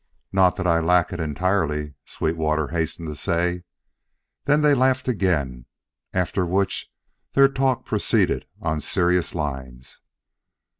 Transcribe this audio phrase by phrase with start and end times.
[0.31, 3.65] "Not that I lack it entirely," Sweetwater hastened to say.
[4.45, 5.67] Then they laughed again
[6.11, 6.91] after which
[7.33, 10.01] their talk proceeded on serious lines.